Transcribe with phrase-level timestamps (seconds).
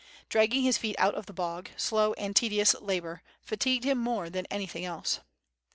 [0.29, 4.47] Dragging his feet out of the bog, slow and tedious labor, fatigued him more than
[4.47, 5.19] anything else.